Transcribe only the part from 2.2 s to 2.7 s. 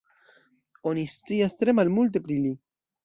pri li.